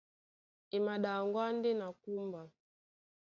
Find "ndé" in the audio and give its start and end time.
1.57-1.71